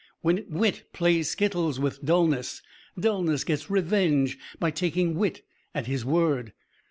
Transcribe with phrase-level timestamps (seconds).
[0.21, 2.63] When wit plays skittles with dulness,
[2.99, 5.43] dulness gets revenge by taking wit
[5.75, 6.53] at his word.